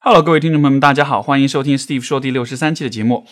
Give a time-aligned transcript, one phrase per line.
[0.00, 3.26] Hello，各位听众朋友们，大家好，欢迎收听 Steve 说第六十三期的节目。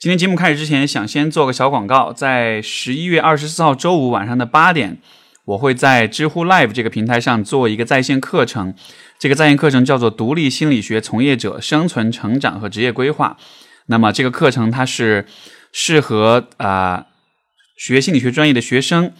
[0.00, 4.98] 今天节目开始之前，想先做个小广告，在十一月二十四号周五晚上的八点，
[5.44, 8.74] 我会在知乎 Live 这个平台上做一个在线课程。
[9.20, 13.36] 这个在线课程叫做《独立心理学从业者生存、成长和职业规划》。
[13.86, 15.24] 那么这个课程它是
[15.72, 17.06] 适合啊
[17.76, 19.12] 学心理学专业的学生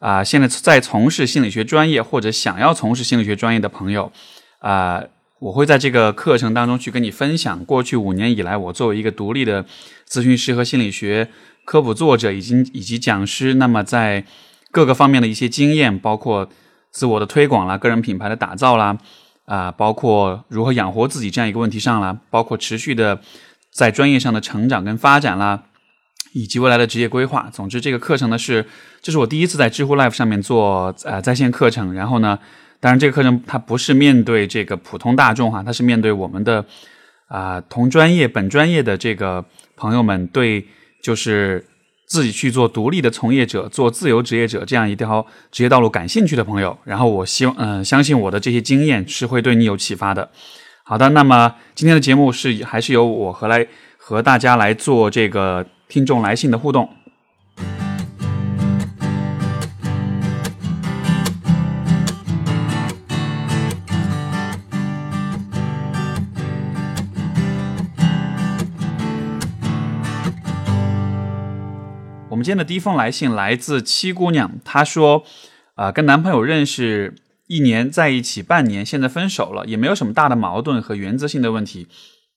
[0.00, 4.12] 啊，现在在从事心理学专业或者想要从事心理学专业的朋友
[4.58, 5.02] 啊。
[5.42, 9.66] 我会在这个课程当中去跟你分享，过去五年以来，我作为一个独立的
[10.08, 11.28] 咨询师和心理学
[11.64, 14.24] 科普作者，以及以及讲师，那么在
[14.70, 16.48] 各个方面的一些经验，包括
[16.92, 18.96] 自我的推广啦、个人品牌的打造啦，
[19.46, 23.20] 啊，包括如何养活自己这样一个问题上啦，包括持续的
[23.72, 25.64] 在专业上的成长跟发展啦，
[26.34, 27.50] 以及未来的职业规划。
[27.52, 28.64] 总之，这个课程呢是
[29.00, 32.38] 这是我第一次在知乎 Live 上面做呃在线课程，然后呢。
[32.82, 36.64] 当然，这个课程它不是面对这个普通大众哈，它是面对我们的
[37.28, 39.44] 啊同专业、本专业的这个
[39.76, 40.66] 朋友们，对
[41.00, 41.64] 就是
[42.08, 46.76] 自己去做独立的从业者、做自由职业者这样一条职业道路感兴趣的朋友。
[46.82, 50.28] 然后，我希望嗯，相信我的这些经验是会对你有启发的。
[50.82, 53.64] 好的，那么今天的节目是还是由我和来
[53.96, 56.90] 和大家来做这个听众来信的互动。
[72.42, 75.24] 今天的第一封来信来自七姑娘，她说
[75.76, 77.14] ：“啊，跟男朋友认识
[77.46, 81.86] 一年，在一起半年，现在分手了，也没有什么大的矛盾和原则性的问题，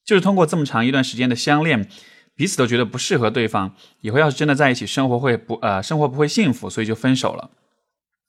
[0.06, 1.89] 就是通过这么长一段时间的相恋，
[2.36, 7.50] 彼此都觉得不适合对方，以后要是真的在一起生活会不呃生活不会幸福，所以就分手了。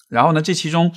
[0.09, 0.93] 然后呢，这其中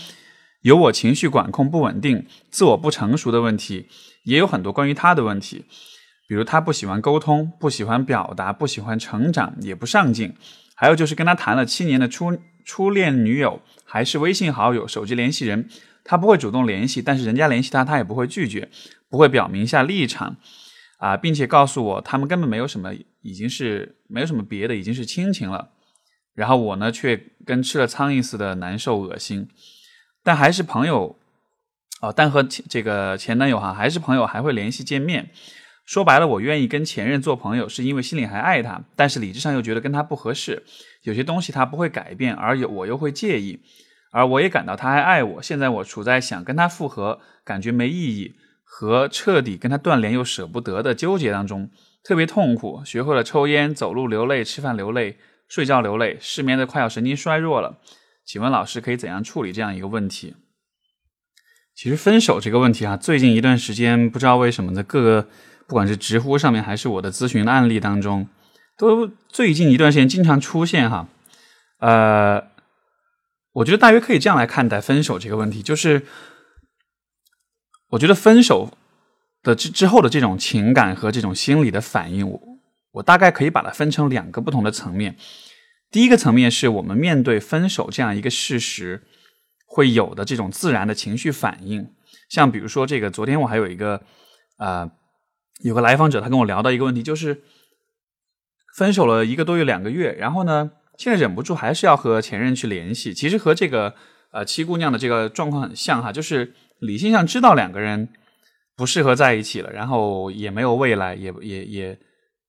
[0.62, 3.88] 有我情绪管控不稳定、自我不成熟的问题，
[4.24, 5.66] 也有很多关于他的问题，
[6.28, 10.36] 比如他不喜欢沟通，不喜欢表达，不喜欢成长，也不上进。”
[10.80, 15.68] 还有就是跟他谈了七年的初初恋女友，还是微信好友、手机联系人，
[16.06, 18.70] 他不会主动联系，但是人家联系他，他也不会拒绝，
[19.10, 20.38] 不会表明一下立场，
[21.00, 25.72] 啊，并且告诉我他们根本没有什么，已经是没有什么别的，已经是亲情了。
[26.34, 29.50] 然后我呢，却跟吃了苍蝇似的难受恶心，
[30.24, 31.18] 但还是朋友，
[32.00, 35.30] 哦，但和前这个前男友哈还是朋友，还会联系见面。
[35.90, 40.62] 说白了，我愿意跟前任做朋友，是因为心里还爱他，但是理智上又觉得跟他不合适，
[41.02, 43.60] 有些东西他不会改变，而有我又会介意，
[44.12, 45.42] 而我也感到他还爱我。
[45.42, 51.72] 现在我处在想跟他复合，感觉没意义，和彻底跟他断联又舍不得的纠结当中，
[52.04, 52.84] 特别痛苦。
[52.86, 55.18] 学会了抽烟、走路流泪、吃饭流泪、
[55.48, 57.80] 睡觉流泪，失眠的快要神经衰弱了。
[58.24, 60.36] 请问老师可以怎样处理这样一个问题？
[61.74, 65.28] 其实分手这个问题啊，最近一段时间不知道为什么在各个。
[65.70, 68.28] 不管是知乎上面还是我的咨询案例当中，
[68.76, 71.08] 都最近一段时间经常出现哈。
[71.78, 72.44] 呃，
[73.54, 76.08] 我觉得大约可以这样来看待分手这个问题，就是
[77.90, 78.72] 我觉得分手
[79.44, 82.42] 的之之后的这种情感和这种心理的反应，我
[82.94, 85.16] 我大概可以把它分成两个不同的层面。
[85.92, 89.04] 第一个层面是我们面对分手这样一个事实
[89.68, 91.94] 会有的这种自然的情绪反应，
[92.28, 94.02] 像比如说这个，昨天我还有一个
[94.58, 94.90] 啊。
[95.60, 97.42] 有个来访者，他跟我聊到一个问题，就是
[98.76, 103.14] 分手了一个多月、两个月，然后呢，现在忍不住还是要和前任去联系。
[103.14, 103.94] 其实和这个
[104.32, 108.08] 呃七姑娘的这个状况很像哈，就是理性上知道两个人
[108.78, 112.00] 不适合在一起了，然后也没有未来，也也也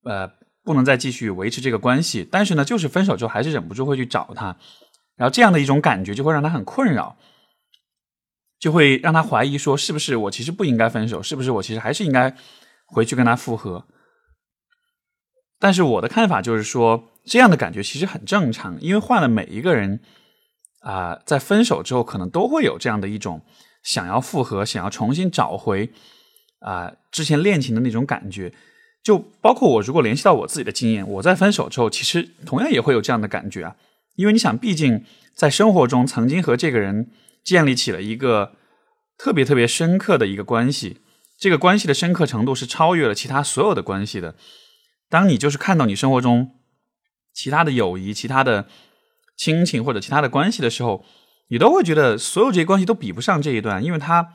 [0.05, 0.31] 呃
[0.63, 4.57] 不能再继续维持这个关系，但是呢，就是分手之后还是忍不住会去找他，
[5.17, 7.17] 然后这样的一种感觉就会让他很困扰，
[8.61, 12.37] 就会让他怀疑说，是不是我其实不应该分手，是不是我其实还是应该。
[12.91, 13.87] 回去跟他复合，
[15.59, 20.01] 但是我的看法就是说，这样的感觉其实很正常，因为换了每一个人
[20.81, 23.43] 啊，在分手之后，可能都会有这样的一种
[23.83, 25.91] 想要复合、想要重新找回
[26.61, 28.53] 啊之前恋情的那种感觉。
[29.03, 33.77] 就包括我，如果联系到我自己的经验，我在分手之后，其实同样也会有这样的感觉啊。
[34.17, 35.05] 因为你想，毕竟
[35.35, 37.11] 在生活中曾经和这个人
[37.43, 38.53] 建立起了一个
[39.17, 40.99] 特别特别深刻的一个关系。
[41.41, 44.37] 这个关系的深刻程度是超越了其他所有的关系的。
[45.09, 46.51] 当你就是看到你生活中
[47.33, 48.69] 其他的友谊、其他的
[49.39, 51.03] 亲情或者其他的关系的时候，
[51.49, 54.35] 你都会觉得所有这些关系都比不上这一段，因为它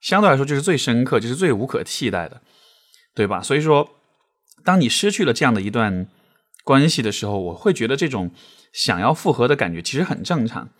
[0.00, 2.40] 相对来说就是最深刻，就是最无可替代的，
[3.16, 3.42] 对吧？
[3.42, 3.90] 所以说，
[4.62, 6.06] 当你失去了这样的一段
[6.62, 8.30] 关系的时候，我会觉得这种
[8.72, 10.70] 想要复合的感觉其实很正常，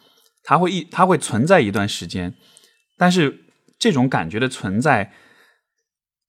[0.45, 2.35] 它会一它会存在一段时间，
[2.97, 3.41] 但是
[3.77, 5.13] 这种感觉的存在。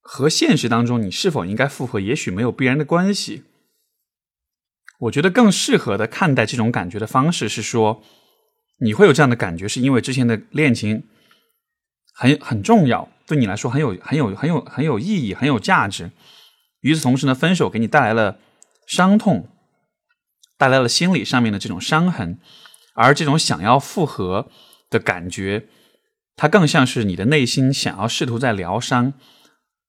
[0.07, 3.43] 和现实当中你是否应该复合，也许没有必然的关系。
[4.99, 8.03] 我觉得更适合的看待这种感觉的方式是说，
[8.77, 11.05] 你会有这样的感觉，是因为之前的恋情
[12.13, 16.11] 很很重要，对你来说很有很有很有很有意义，很有价值。
[16.81, 18.37] 与此同时呢，分手给你带来了
[18.85, 19.49] 伤痛，
[20.55, 22.39] 带来了心理上面的这种伤痕，
[22.93, 24.51] 而这种想要复合
[24.91, 25.67] 的感觉，
[26.35, 29.13] 它更像是你的内心想要试图在疗伤，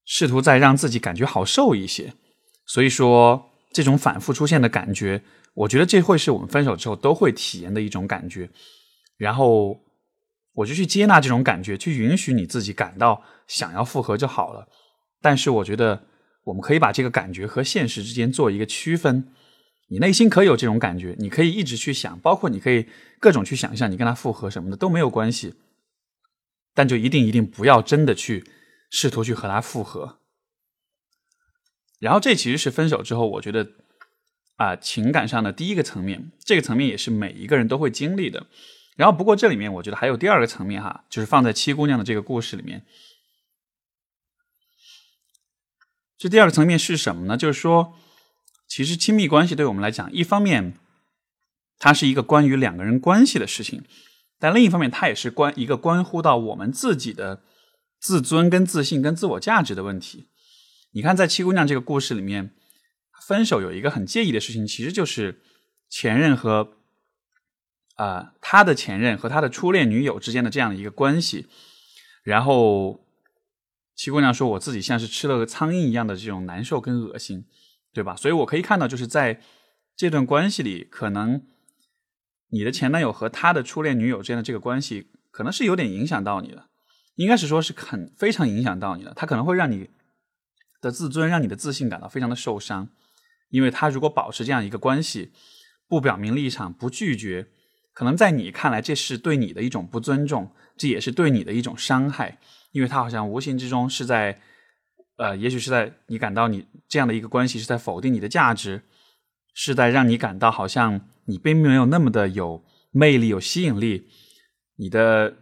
[0.07, 2.15] 试图在让自己感觉好受一些。
[2.65, 3.51] 所以说。
[3.73, 5.21] 这种反复出现的感觉，
[5.53, 8.49] 我觉得这会是我们分手之后都会体验的一种感觉。
[9.19, 9.79] 然后
[10.55, 14.67] 我就去接纳这种感觉，去允许你自己感到想要复合就好了。
[15.21, 16.05] 但是我觉得
[16.45, 19.29] 我们可以把这个感觉和现实之间做一个区分。
[19.89, 22.87] 你内心可以有这种感觉，你可以一直去想，包括你可以
[23.21, 25.53] 各种去想象你跟他复合什么的都没有关系。
[26.73, 28.43] 但就一定一定不要真的去
[28.99, 30.21] 试图去和他复合。
[31.99, 33.73] 然后这其实是分手之后，我觉得
[34.55, 38.47] 啊情感上的第一个层面，这个层面也是每一个人都会经历的。
[38.97, 42.87] 然后不过这里面我觉得还有第二个层面哈，就是放在七姑娘的这个故事里面，
[46.17, 47.37] 这第二个层面是什么呢？
[47.37, 47.93] 就是说，
[48.67, 50.79] 其实亲密关系对我们来讲，一方面
[51.79, 53.85] 它是一个关于两个人关系的事情，
[54.39, 57.43] 但另一方面它也是关一个关乎到我们自己的
[57.99, 60.29] 自尊、跟自信、跟自我价值的问题。
[60.93, 62.55] 你看，在七姑娘这个故事里面，
[63.27, 65.43] 分手有一个很介意的事情，其实就是
[65.89, 66.77] 前任和
[67.97, 71.47] 啊他的前任和他的初恋女友之间的这样的一个关系。
[72.23, 73.07] 然后
[73.95, 77.47] 七姑娘说：“我自己像是吃了个苍蝇一样的这种难受跟恶心，
[77.93, 79.41] 对吧？”所以我可以看到，就是在
[79.97, 81.47] 这段关系里，可能
[82.49, 86.69] 你的前男友和他的初恋女友之间的这个关系，可能是有点影响到你了，
[87.17, 89.91] 应该是说是很非常影响到你了，他可能会让你。
[90.79, 92.91] 的自尊让你的自信感到非常的受伤，
[93.49, 95.33] 因为他如果保持这样一个关系，
[95.89, 97.49] 不表明立场，不拒绝，
[97.95, 102.39] 可能在你看来这是对你的一种不尊重，这也是对你的一种伤害，
[102.73, 104.39] 因为他好像无形之中是在，
[105.17, 108.83] 呃，也许是在你感到你这样的一个关系是在否定你的价值，
[109.55, 114.09] 是在让你感到好像你并没有那么的有魅力、有吸引力，
[114.77, 115.35] 你的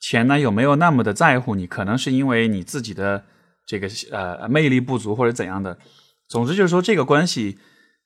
[0.00, 1.66] 钱呢有没有那么的在乎你？
[1.66, 3.24] 可能是因为你自己的。
[3.70, 5.76] 这个呃魅力不足或者怎样的，
[6.26, 7.58] 总之就是说这个关系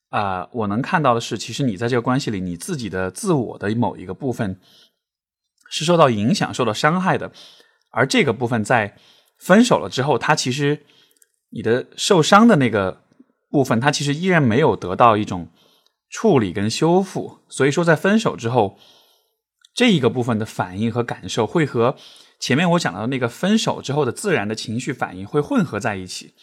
[0.08, 4.58] 啊，我能看到的是，其实你在这个关系里，你自己的自我的某一个部分
[5.70, 7.30] 是受到影响、受到伤害的，
[7.92, 8.96] 而这个部分在
[9.38, 10.84] 分手了之后，它其实
[11.50, 13.04] 你的受伤的那个
[13.48, 15.46] 部分，它其实依然没有得到一种
[16.10, 18.76] 处理跟修复，所以说在分手之后，
[19.74, 21.96] 这一个部分的反应和感受会和。
[22.40, 26.34] 前面我讲到的那个分手之后的自然的情绪反应会混合在一起，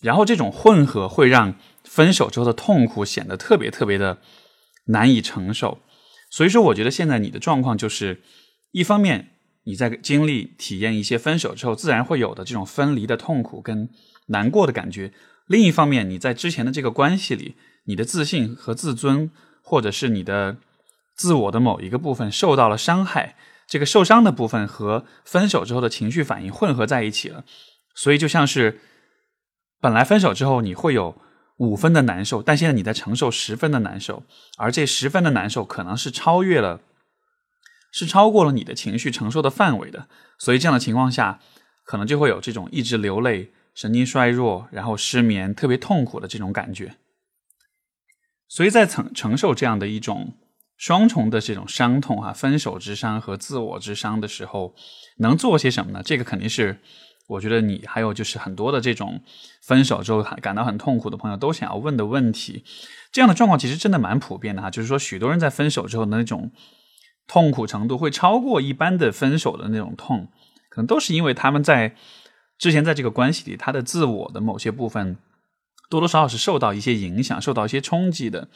[0.00, 4.18] 然后这种混合会让分手之后的痛苦显得特别特别的
[4.86, 5.80] 难以承受。
[6.30, 8.22] 所以说，我觉得现在你的状况就是，
[8.70, 9.30] 一方面
[9.64, 13.90] 你在经历体验一些分手之后自然会有的这种分离的痛苦跟
[14.28, 15.10] 难过的感觉；
[15.48, 17.56] 另一方面，你在之前的这个关系里，
[17.86, 19.32] 你的自信和自尊，
[19.62, 20.58] 或者是你的
[21.16, 23.34] 自我的某一个部分受到了伤害。
[23.68, 27.44] 这个受伤的部分和分手之后的情绪反应混合在一起了，
[27.96, 28.80] 所以就像是
[29.80, 31.20] 本来分手之后你会有
[31.56, 34.22] 五分的难受，但现在你在承受十分的难受，
[34.56, 36.80] 而这十分的难受可能是超越了，
[37.90, 40.06] 是超过了你的情绪承受的范围的，
[40.38, 41.40] 所以这样的情况下，
[41.84, 46.94] 可能就会有这种一直流泪、神经衰弱、然后失眠、特别痛苦的这种感觉，
[48.46, 50.34] 所以在承承受这样的一种。
[50.76, 54.74] 双重的这种伤痛啊，分手之伤和自我之伤的时候，
[55.18, 56.02] 能做些什么呢？
[56.04, 56.78] 这个肯定是
[57.28, 59.22] 我觉得你还有就是很多的这种
[59.62, 62.62] 分手之后感到很痛苦的朋友都想要问的问题。
[63.10, 66.52] 这样的状况其实真的蛮普遍的哈，就是说许多人在分手之后的那种
[67.26, 70.28] 痛苦程度会超过一般的分手的那种痛，
[70.68, 71.96] 可能都是因为他们在
[72.58, 75.16] 之前在这个关系里，他的自我的某些部分
[75.88, 78.48] 多多少少是受到一些影响、受到一些冲击的。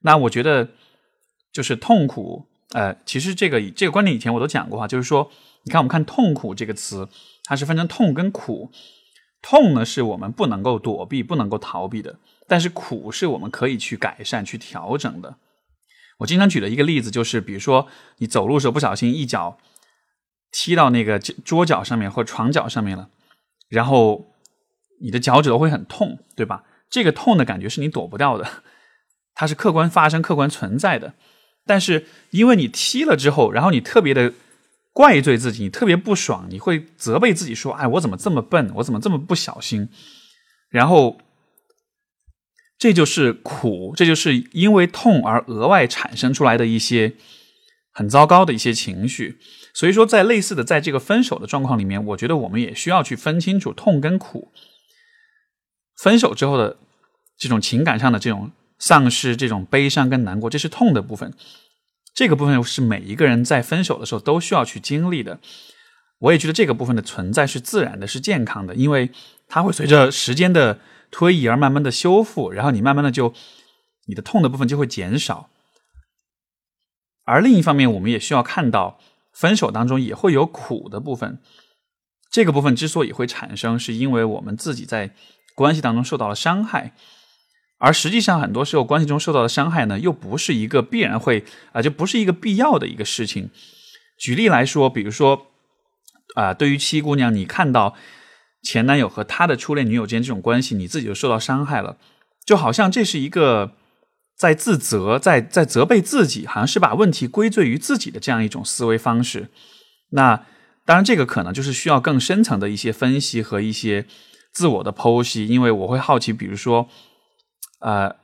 [0.00, 0.70] 那我觉得。
[1.54, 5.30] 就是痛苦，呃，其实这个这个观点以前我都讲过哈，就是说，
[5.62, 7.08] 你看我们看痛苦这个词，
[7.44, 8.70] 它是分成痛跟苦。
[9.40, 12.18] 痛呢是我们不能够躲避、不能够逃避的，
[12.48, 15.36] 但是苦是我们可以去改善、去调整的。
[16.18, 17.86] 我经常举的一个例子就是，比如说
[18.18, 19.58] 你走路时候不小心一脚
[20.50, 23.10] 踢到那个桌角上面或床角上面了，
[23.68, 24.32] 然后
[25.02, 26.64] 你的脚趾头会很痛，对吧？
[26.88, 28.48] 这个痛的感觉是你躲不掉的，
[29.34, 31.12] 它是客观发生、客观存在的。
[31.66, 34.32] 但是因为你踢了之后，然后你特别的
[34.92, 38.70] 怪罪自己，你特别不爽，你会责备自己说：“哎，我怎么这么笨？
[38.76, 39.88] 我怎么这么不小心？”
[40.70, 41.18] 然后，
[42.78, 47.14] 这就是苦，这就是因为痛而额外产生出来的一些
[47.92, 49.38] 很糟糕的一些情绪。
[49.72, 54.52] 所以说，在类似的在这个分手的状况里面，我觉得我们也需要去分清楚痛跟苦。
[55.96, 56.76] 分手之后的
[57.38, 58.50] 这种情感上的这种
[58.84, 61.32] 丧失、这种悲伤跟难过，这是痛的部分。
[62.12, 65.40] 这个部分是每一个人在分手的时候都需要去经历的。
[66.18, 69.10] 我也觉得这个部分的存在是自然的，是健康的，因为
[69.48, 73.32] 它会随着时间的推移而慢慢的修复，然后你慢慢的就
[74.04, 75.48] 你的痛的部分就会减少。
[77.24, 79.00] 而另一方面，我们也需要看到，
[79.32, 81.40] 分手当中也会有苦的部分。
[82.30, 85.14] 这个部分之所以会产生，是因为我们自己在
[85.54, 86.94] 关系当中受到了伤害。
[87.76, 93.50] 而实际上，很多时候关系中受到的伤害呢，又不是一个必然会啊，就不是一个必要的一个事情。
[94.16, 95.48] 举例来说，比如说
[96.36, 97.94] 啊，对于七姑娘，你看到
[98.62, 101.98] 前男友和他的初恋女友之间这种关系，你自己就受到伤害了，
[102.46, 103.72] 就好像这是一个
[104.38, 109.50] 在自责、在在责备自己，好像是把问题归罪于自己的这样一种思维方式。
[110.10, 110.46] 那
[110.86, 114.06] 当然，这个可能就是需要更深层的一些分析和一些
[114.52, 116.88] 自我的剖析，因为我会好奇，比如说。
[117.84, 118.16] 呃，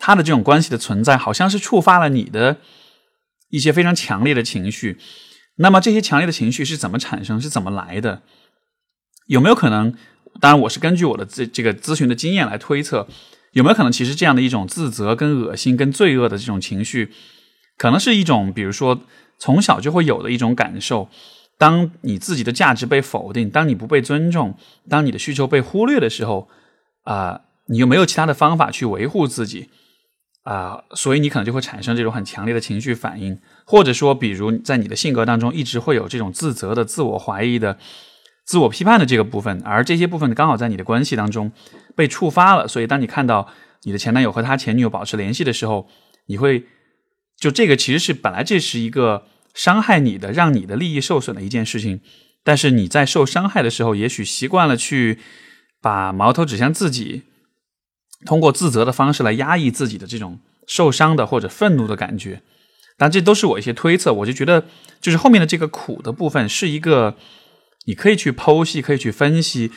[0.00, 2.56] 他的这种关系的存在，好像是触发了你的
[3.48, 4.98] 一些非常强烈的情绪。
[5.54, 7.40] 那么这些强烈的情绪是怎么产生？
[7.40, 8.22] 是怎么来的？
[9.26, 9.94] 有没有可能？
[10.40, 13.06] 当然，我是根据我的这这个咨询的经验来推测，
[13.52, 13.92] 有没有可能？
[13.92, 17.12] 其实这样的一种自责、跟恶心、跟罪恶的这种情绪，
[17.78, 19.00] 可能是一种，比如说
[19.38, 21.08] 从小就会有的一种感受。
[21.56, 26.48] 当你自己的价值被否定，当你不被尊重，当你的需求被忽略的时候。
[27.04, 29.70] 啊，你又没有其他的方法去维护自己
[30.44, 37.78] 啊，所以你可能就会产生这种很强烈的情绪反应，或者说，比如在你的性格当中一直会有这种自责的、自我怀疑的、
[38.44, 41.52] 自我批判的这个部分，而这些部分刚好在你的关系当中
[41.96, 43.48] 被触发了，所以当你看到
[43.82, 45.88] 你的前男友和他前女友保持联系的时候，
[46.26, 46.64] 你会
[47.36, 52.00] 就这个其实是本来这是一个伤害你的、让你的利益受损的一件事情，
[52.44, 55.18] 但是你在受伤害的时候，也许习惯了去。
[55.82, 57.24] 把矛头指向自己，
[58.24, 62.40] 通过自责的方式来压抑自己的这种受伤的或者愤怒的感觉，
[62.96, 64.12] 但这都是我一些推测。
[64.12, 64.64] 我就觉得，
[65.00, 67.16] 就是后面的这个苦的部分是一个
[67.86, 69.72] 你可以去剖析、可以去分析，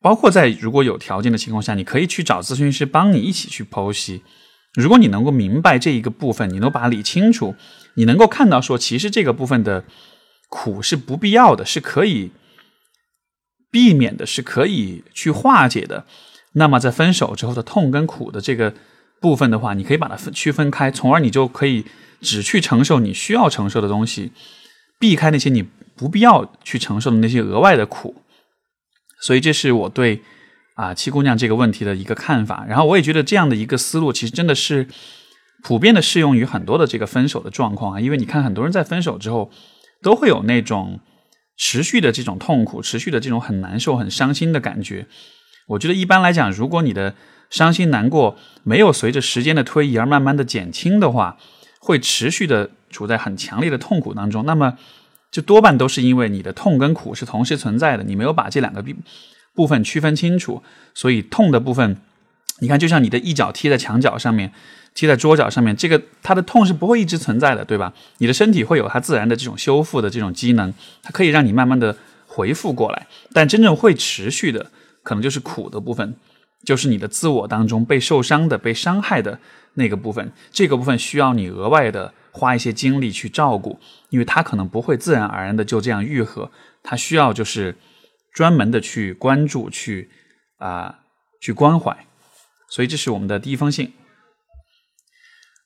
[0.00, 4.22] 包括在如果有条件的情况下，你可以去找咨询师帮你一起去剖析。
[4.74, 7.56] 如果你能够明白这一个部分，你能把它理清楚，
[7.94, 9.84] 你能够看到说，其实这个部分的
[10.48, 12.30] 苦是不必要的，是可以。
[13.76, 16.06] 避免的是可以去化解的，
[16.52, 18.72] 那么在分手之后的痛跟苦的这个
[19.20, 21.84] 部分的话，你可以把它分区分开，从而你就可以
[22.22, 24.32] 只去承受你需要承受的东西，
[24.98, 25.62] 避开那些你
[25.94, 28.22] 不必要去承受的那些额外的苦。
[29.20, 30.22] 所以这是我对
[30.76, 32.64] 啊七姑娘这个问题的一个看法。
[32.66, 34.88] 然后我也觉得这样的一个思路，其实真的是
[35.62, 39.50] 普遍的适用于很多的这个分手的状况啊，因为你看很多人在分手之后
[40.00, 40.98] 都会有那种。
[41.56, 45.06] 持续的这种痛苦，持续的这种很难受、很伤心的感觉，
[45.68, 47.14] 我觉得一般来讲，如果你的
[47.48, 51.38] 伤心难过没有随着时间的推移而慢慢的减轻的话，
[51.80, 54.44] 会持续的处在很强烈的痛苦当中。
[54.44, 54.76] 那么，
[55.30, 58.90] 就多半都是因为你的痛跟苦是同时存在的，你没有把这两个部
[59.54, 60.62] 部分区分清楚，
[60.94, 61.96] 所以痛的部分，
[62.60, 64.52] 你看，就像你的一脚踢在墙角上面。
[64.94, 67.92] 踢在桌角上面，这个它的痛是不会一直存在的，对吧？
[68.16, 70.72] 你的身体会有它自然的这种修复的这种机能，
[71.02, 71.94] 它可以让你慢慢的
[72.26, 73.06] 回复过来。
[73.34, 74.70] 但真正会持续的，
[75.02, 76.14] 可能就是苦的部分，
[76.64, 79.38] 就是你的自我当中被受伤的、被伤害的
[79.74, 80.32] 那个部分。
[80.50, 86.50] 这个部分需要你额外的花一些精力去照顾，因为它可能不会自然而然的就这样愈合，
[86.82, 87.76] 它需要就是
[88.32, 90.08] 专门的去关注、去
[90.56, 91.00] 啊
[91.38, 91.94] 去关怀。
[92.68, 93.92] 所以这是我们的第一封信。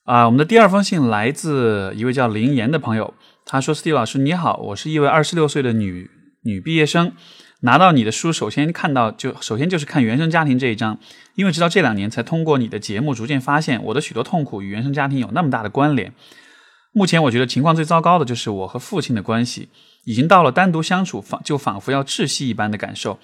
[0.03, 3.13] 啊，我们的第二封信来自一位叫林岩的朋友。
[3.45, 6.09] 他说：“Steve 老师，你好，我是一位二十六岁的女
[6.43, 7.13] 女毕业生。
[7.61, 10.97] 拿到你的书，首先看到就首先就是看原生家庭这一章，
[11.35, 16.11] 因为直到这两年才通过你的节目逐渐发现，我的许多痛苦与原生家庭有那么大的关联。
[16.91, 19.69] 目前我觉得情况最糟糕的就是我和父亲的关系，
[20.05, 23.19] 已经到了单独相处仿就仿佛要窒息一般的感受。”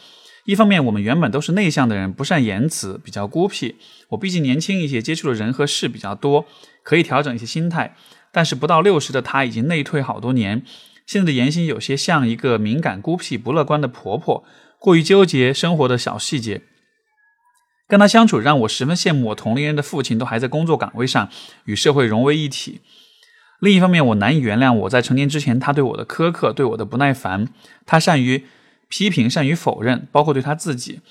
[0.47, 3.75] 一方面，我们原本都是内向的人，不善言辞，比较孤僻。
[4.11, 6.45] 我毕竟年轻一些，接触的人和事比较多，
[6.83, 7.97] 可以调整一些心态。
[8.31, 10.63] 但是不到六十的她已经内退好多年，
[11.05, 14.45] 现在的言行有些像一个敏感、孤僻、不乐观的婆婆，
[14.79, 16.61] 过于纠结生活的小细节。
[17.89, 21.27] 跟她相处让我十分羡慕，我同龄人的父亲都还在工作岗位上，
[21.65, 22.79] 与社会融为一体。
[23.59, 27.49] 另一方面，我难以原谅我在成年之前他对我的苛刻，对我的不耐烦。
[27.85, 28.45] 他善于
[28.89, 31.01] 批评，善于否认，包括对他自己。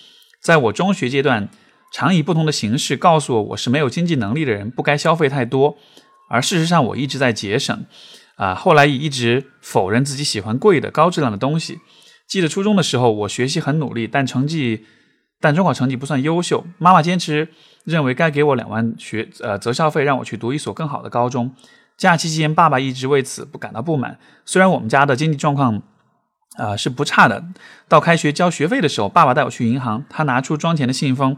[0.40, 1.49] 在我中学阶段，
[1.92, 5.76] 常以不同的形式告诉我我是没有经济能力的人，不该消费太多。
[6.28, 7.85] 而事实上，我一直在节省。
[8.37, 11.80] 啊，后来也一直否认自己喜欢贵的、高质量的东西。
[12.28, 14.85] 记得初中的时候，我学习很努力，但成绩，
[15.40, 16.66] 但中考成绩不算优秀。
[16.76, 17.49] 妈妈坚持
[17.85, 21.54] 认为该给我两万学呃择校费，让我去读一所更好的高中。
[21.97, 24.18] 假期期间，爸爸一直为此不感到不满。
[24.45, 25.83] 虽然我们家的经济状况
[26.56, 27.44] 啊是不差的，
[27.88, 31.36] 到开学交学费的时候，爸爸带我去银行，他拿出装钱的信封，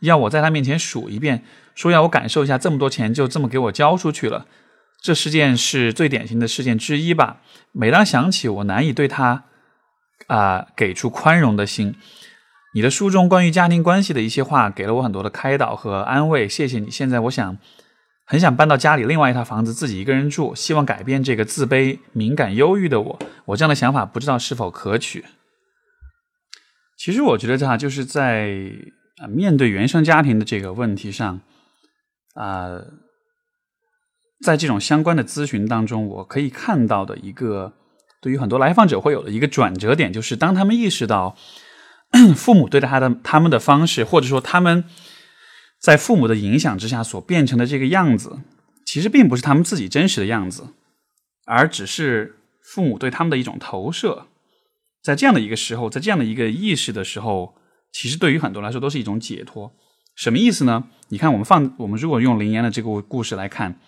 [0.00, 1.42] 要我在他面前数一遍，
[1.74, 4.46] 说要我感受一下这么多钱就这么给我交出去了。
[5.02, 7.38] 这事件是最典型的事件之一吧。
[7.72, 9.44] 每当想起，我难以对他
[10.26, 11.94] 啊给出宽容的心。
[12.74, 16.48] 你的书中关于家庭关系的一些话，给了我很多的开导和安慰。
[16.48, 16.90] 谢谢你。
[16.90, 17.56] 现在我想
[18.30, 23.18] 很想搬到家里另外一套房子，自己一个人住，希望改变这个自卑、敏感、忧郁的我。
[23.46, 25.24] 我这样的想法不知道是否可取。
[26.96, 28.70] 其实我觉得哈就是在
[29.20, 31.40] 啊面对原生家庭的这个问题上
[32.34, 32.80] 啊。
[34.42, 37.74] 在这种相关的咨询当中，我可以看到的一个
[38.22, 41.36] 对于很多来访者会有的一个转折点，就是当他们意识到
[42.34, 44.84] 父母对待他的他们的方式，或者说他们
[45.80, 48.40] 在父母的影响之下所变成的这个样子，
[48.84, 50.68] 其实并不是他们自己真实的样子，
[51.46, 54.26] 而只是父母对他们的一种投射。
[55.02, 57.54] 在这样的一个时候，在这样的一个意识的时候，
[57.90, 59.72] 其实对于很多来说都是一种解脱。
[60.14, 60.84] 什么意思呢？
[61.08, 63.80] 你看，我们放我们如果用林岩的这个故事来看。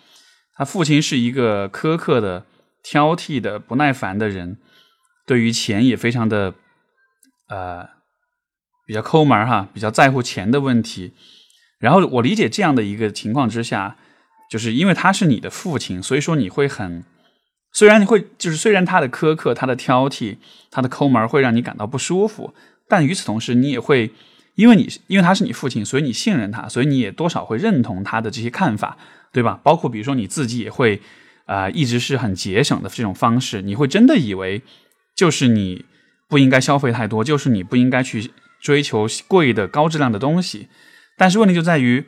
[0.54, 2.44] 他父亲是一个苛刻的、
[2.82, 4.58] 挑剔的、不耐烦的人，
[5.26, 6.54] 对于钱也非常的，
[7.48, 7.88] 呃，
[8.86, 11.14] 比较抠门哈，比较在乎钱的问题。
[11.82, 13.96] 然后我理解这样的一个情况之下，
[14.48, 17.04] 就是因为他是你的父亲，所以说你会很，
[17.72, 20.36] 虽然你会就是虽然他的苛刻、他的挑剔、
[20.70, 22.54] 他的抠门会让你感到不舒服，
[22.88, 24.12] 但与此同时，你也会
[24.54, 28.96] 因为你因为他是你父亲，所以你信任他，所以你也多少会认同他的这些看法。
[29.34, 29.58] 对吧？
[29.62, 31.00] 包括比如说你自己也会，
[31.46, 34.60] 啊，一直是很节省的这种方式，你会真的以为
[35.16, 35.86] 就是你
[36.28, 38.30] 不应该消费太多，就是你不应该去
[38.60, 40.68] 追求贵的高质量的东西。
[41.16, 42.06] 但是问题就在于，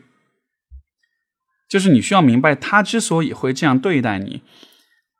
[1.69, 4.43] 就是你需要明白，他之所以会这样对待你，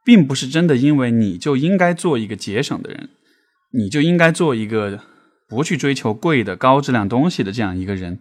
[0.05, 3.11] 并不是真的因为你就应该做一个节省的人，
[3.73, 5.01] 你就应该做一个
[5.49, 8.21] 不去追求贵的高质量东西的这样一个人。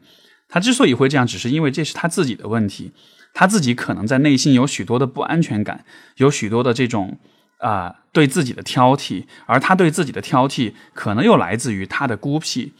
[0.49, 2.91] 他之所以会这样，只是因为这是他自己的问题。
[3.33, 5.83] 他自己可能在内心有许多的不安全感，
[6.17, 7.17] 有许多的这种
[7.57, 12.73] 啊对自己的挑剔，而他对自己的挑剔可能又来自于他的孤僻，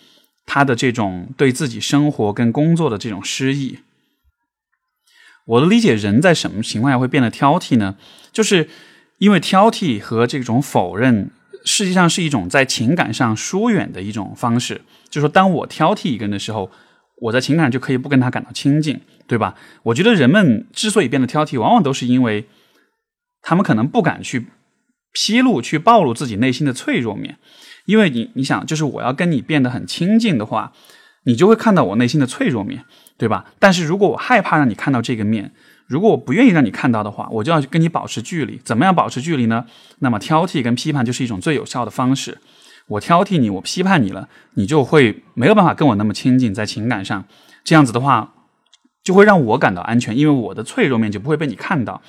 [0.46, 3.80] 他的这种对自己生活跟工作的这种失意。
[5.46, 7.98] 我的理解，人在什么情况下会变得挑剔呢？
[8.32, 8.70] 就是
[9.18, 11.32] 因为挑剔和这种否认，
[11.66, 14.82] 实际上是一种在情感上疏远的一种方式。
[15.10, 16.72] 就是说，当我挑剔一个人的时候。
[17.22, 19.56] 我在情感上就可以不跟他感到亲近，对吧？
[19.84, 22.50] 我觉得人们之所以变得挑剔，往往都是因为
[23.42, 24.48] 他们可能不敢去
[25.14, 27.38] 披露、去暴露自己内心的脆弱面。
[27.86, 30.72] 因为你，你想，就是我要跟你变得很亲近的话，
[31.26, 32.86] 你就会看到我内心的脆弱面，
[33.18, 33.46] 对吧？
[33.60, 35.52] 但是如果我害怕让你看到这个面，
[35.88, 38.60] 如果我不愿意让你看到的话，我就要跟你保持距离。
[38.64, 39.66] 怎么样保持距离呢？
[40.00, 42.40] 那么挑剔跟批判就是一种最有效的方式。
[42.88, 47.26] 我挑剔你，我批判你了，你就会没有办法跟我那么亲近，在情感上，
[47.64, 48.34] 这样子的话，
[49.04, 52.02] 就会让我感到安全，因为我的脆弱面就不会被你看到。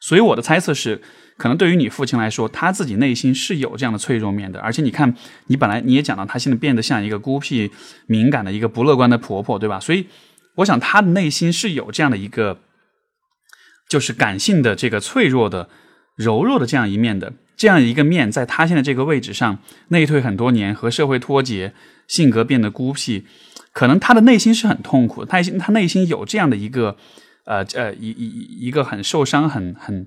[0.00, 1.00] 所以我的猜测是，
[1.36, 4.60] 可能对于你父亲来说，他自己内心是有这样的脆弱面的。
[4.60, 5.14] 而且你看，
[5.46, 7.70] 你本来你也讲到，他现在变得像一个孤僻、
[8.06, 9.78] 敏感的一个不乐观的婆婆，对吧？
[9.78, 10.06] 所以
[10.56, 12.60] 我想他的内心是有这样的一个，
[13.88, 15.68] 就是感性的这个脆弱的、
[16.16, 17.32] 柔弱的这样一面的。
[17.56, 21.72] 这样一个面，在他现在这个位置上内退很多年，和社会脱节，
[22.06, 23.24] 性格变得孤僻，
[23.72, 25.24] 可能他的内心是很痛苦。
[25.24, 26.98] 他他内心有这样的一个，
[27.46, 30.06] 呃呃一一一个很受伤、很很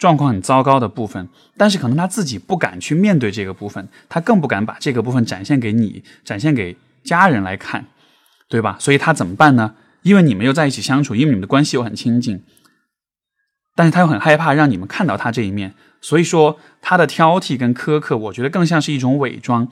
[0.00, 7.84] 状况很糟糕的部分，但是可能他自己不敢去面对这个部分，他更不敢把这个部分展现给你，展现给家人来看，
[8.48, 8.78] 对吧？
[8.80, 9.74] 所以他怎么办呢？
[10.02, 12.42] 因为你们又在一起相处，因为你们的关系又很亲近，
[13.76, 15.74] 但是他又很害怕让你们看到他这一面。
[16.00, 19.68] 所以说，他的挑剔跟苛刻，我觉得更像是一种伪装，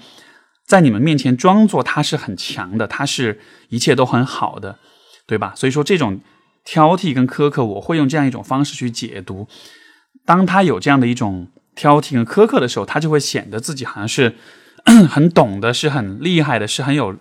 [0.66, 4.78] 在你们面前装作他是很强的，他是一切都很好的，
[5.26, 5.54] 对吧？
[5.56, 6.20] 所以说，这种
[6.66, 9.48] 挑剔跟苛刻，我会用这样一种方式去解读。
[10.28, 14.36] 当他有这样的一种挑剔和苛刻的时候，他就会显得自己好像是
[15.08, 17.16] 很懂的，是很厉害的，是很有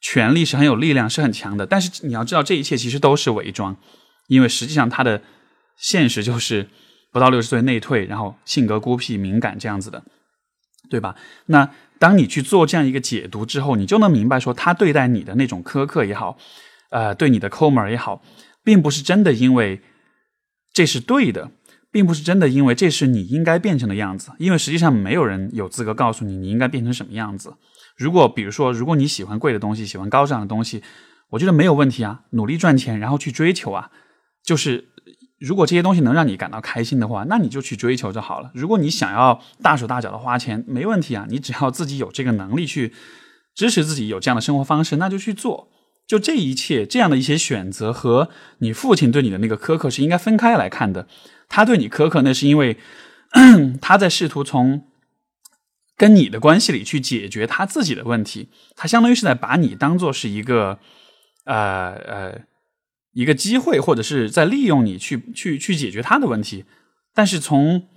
[0.00, 1.66] 权力，是很有力量，是很强的。
[1.66, 3.76] 但是你要知道，这一切其实都是伪装，
[4.28, 5.20] 因为实际上他的
[5.76, 6.68] 现实就是。
[7.10, 10.04] 不到六十岁内退，然后性格孤僻敏感这样子的，
[10.90, 11.16] 对吧？
[11.46, 16.36] 那当你去做这样一个解读之后，你就能明白说，他对待你的那种苛刻也好，
[16.90, 18.22] 呃，对你的抠门也好，
[18.62, 19.80] 并不是真的因为
[20.74, 21.50] 这是对的，
[21.90, 27.54] 并不是真的因为这是你应该变成的样子，因为实际上没有人有资格告诉你你应该变成什么样子。
[27.96, 30.82] 如果比如说，如果你喜欢贵的东西，喜欢高尚的东西，
[31.30, 33.90] 我觉得没有问题啊，努力赚钱，然后去追求啊，
[34.44, 34.88] 就是。
[35.40, 38.50] 如果这些东西能让你感到开心的话，那你就去追求就好了。
[38.54, 42.92] 如果你想要大手大脚的花钱，没问题啊，你只要自己有这个能力去
[43.54, 45.68] 支持自己有这样的生活方式，那就去做。
[46.08, 51.06] 就这一切这样的一些选择和你父亲对你的那个苛刻是应该分开来看的。
[51.48, 52.76] 他对你苛刻，那是因为
[53.80, 54.86] 他在试图从
[55.96, 60.78] 跟你的关系里去解决他自己的问题，他相当于是在把你当做是一个
[61.44, 62.40] 呃呃。
[63.12, 66.66] 一个机会，或者是在利用你去去去解决他的问题，
[67.14, 67.88] 但是从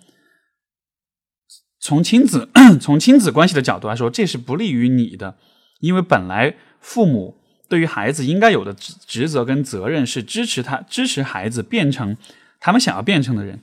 [1.79, 2.49] 从亲子
[2.81, 5.37] 从亲子关系的角度来说，这是不利于你的，
[5.79, 7.37] 因为本来父母
[7.69, 12.17] 对于孩子应该有的职职责跟责任是支持他支持孩子变成
[12.61, 13.59] 他们想要变成的人，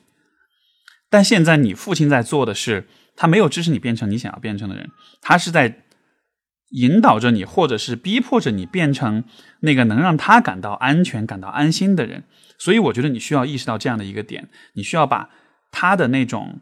[1.08, 4.90] 但现在你父亲在做的是，他没有支持你变成你想要变成的人，
[5.22, 5.84] 他是在。
[6.72, 9.24] 引导着你，或者是逼迫着你变成
[9.60, 12.24] 那个能让他感到安全、感到安心的人。
[12.58, 15.30] 所以，我觉得你需要意识到这样的一个点：你需要把
[15.72, 16.60] 他的那种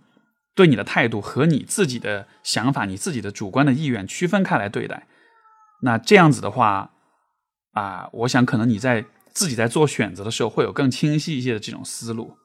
[0.55, 5.09] 对你的态度和你自己的想法、你自己的主观的意愿区分开来对待。
[5.83, 6.93] 那这样子的话，
[7.73, 12.39] 啊，我想可能你在自己在做选择的时候会有更清晰一些的这种思路。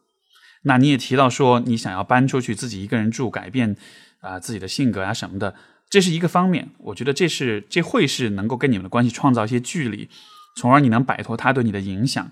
[0.64, 3.78] 那你也提到说，你想要搬出去自己一个人住，改变
[4.20, 5.56] 啊自己的性格啊什么的。
[5.90, 10.10] 这是一个方面，我觉得这是这会是能够跟你们的关系创造一些距离，
[10.58, 12.32] 从而你能摆脱他对你的影响。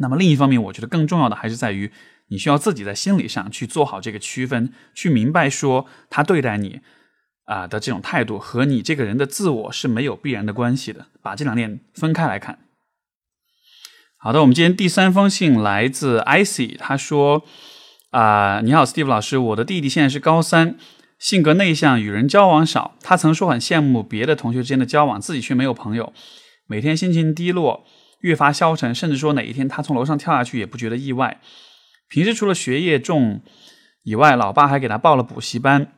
[0.00, 1.90] 那么另一方面，我觉得更重要的还是在于
[2.28, 6.80] 你需要自己在心理上去做好这个区分，去明白说他对待你
[7.46, 12.58] 啊的这种态度和你这个人的自我是没有必然的关系的，把这两点分开来看。
[14.24, 17.42] 好的，我们今天第三封信来自 icy，他说
[18.10, 20.76] 啊，你好，Steve 老师，我的弟弟现在是高三。
[21.18, 22.94] 性格内向，与人交往少。
[23.00, 26.12] 他曾说很羡慕别的同学之间的交往，自己却没有朋友，
[26.68, 27.84] 每天心情低落，
[28.20, 31.40] 越发消沉，甚至说哪一天他从楼上跳下去也不觉得意外。
[32.08, 33.40] 平时除了学业重
[34.04, 35.92] 以外，老爸还给他报了补习班。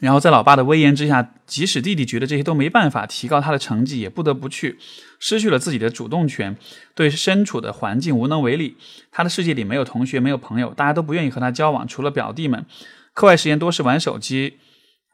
[0.00, 4.78] 然后在老爸的威严之下，即使弟弟觉得这些都没办法提高他的成绩，也不得不去，
[5.18, 6.56] 失去了自己的主动权，
[6.94, 8.76] 对身处的环境无能为力。
[9.12, 12.64] 他的世界里没有同学，没有朋友，大家都不愿意和他交往，除了表弟们。
[13.12, 14.54] 课外时间多是玩手机、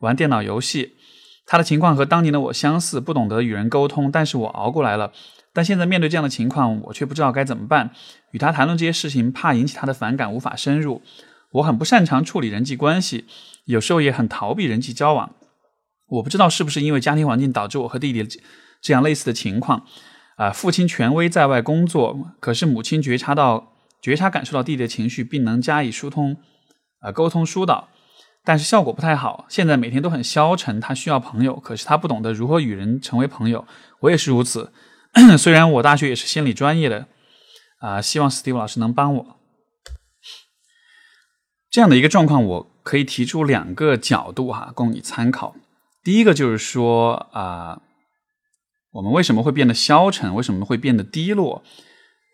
[0.01, 0.92] 玩电脑游戏。
[1.46, 5.12] 他的情况和当年的我相似，不懂得与人沟通，但是我熬过来了。
[5.53, 7.90] 但现在面对这样的情况，我却不知道该怎么办。
[8.33, 11.03] 与他谈论这些事情，怕引起他的反感，无法深入。
[11.53, 13.25] 我很不擅长处理人际关系，
[13.67, 15.35] 有时候也很逃避人际交往。
[16.07, 18.41] 我不知道是不是因为家庭环境导致我和弟弟
[18.81, 19.85] 这样类似的情况。
[20.37, 26.37] 啊，父亲权威在外工作，可是母亲觉察到、觉察感受到弟弟的情绪，并能加以疏通。
[27.01, 27.89] 啊，沟通疏导，
[28.45, 29.47] 但是效果不太好。
[29.49, 33.67] 现在每天都很消沉，他需要朋友，可是他不懂得如何与人成为朋友。
[34.01, 34.73] 我也是如此，
[35.39, 37.09] 虽然我大学也是心理专业的，
[37.81, 39.37] 啊，希望 Steve 老师能帮我。
[41.71, 45.57] 这样的一个状况，我可以提出两个角度哈，供你参考。
[46.05, 47.83] 第一个就是说啊，
[48.92, 50.33] 我们为什么会变得消沉？
[50.37, 51.64] 为什么会变得低落？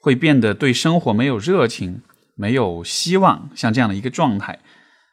[0.02, 2.02] 会变得对生活没有热情？
[2.34, 4.58] 没有希望，像这样的一个状态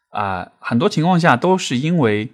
[0.10, 2.34] 啊，很多情况下都是因为，